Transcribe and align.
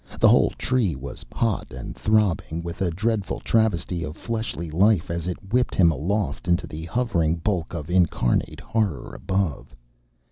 The 0.19 0.27
whole 0.29 0.49
Tree 0.57 0.95
was 0.95 1.23
hot 1.31 1.71
and 1.71 1.95
throbbing 1.95 2.63
with 2.63 2.81
a 2.81 2.89
dreadful 2.89 3.39
travesty 3.39 4.03
of 4.03 4.17
fleshly 4.17 4.71
life 4.71 5.11
as 5.11 5.27
it 5.27 5.53
whipped 5.53 5.75
him 5.75 5.91
aloft 5.91 6.47
into 6.47 6.65
the 6.65 6.85
hovering 6.85 7.35
bulk 7.35 7.75
of 7.75 7.87
incarnate 7.91 8.61
horror 8.61 9.13
above. 9.13 9.75